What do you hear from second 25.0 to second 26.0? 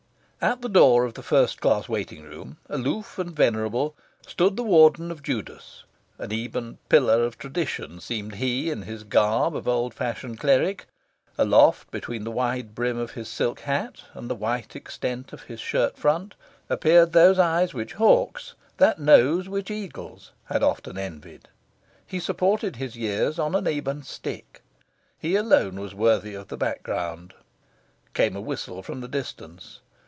He alone was